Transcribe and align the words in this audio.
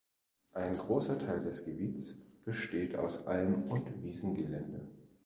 Ein 0.53 0.73
großer 0.75 1.19
Teil 1.19 1.43
des 1.43 1.63
Gebiets 1.63 2.17
besteht 2.43 2.95
aus 2.95 3.27
Alm- 3.27 3.65
und 3.69 4.01
Wiesengelände. 4.01 4.81